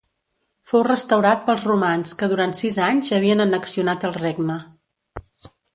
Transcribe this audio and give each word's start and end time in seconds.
Fou 0.69 0.81
restaurat 0.87 1.43
pels 1.49 1.67
romans 1.73 2.15
que 2.21 2.31
durant 2.33 2.57
sis 2.61 2.81
anys 2.89 3.13
havien 3.19 3.47
annexionat 3.49 4.09
el 4.11 4.19
regne. 4.21 4.57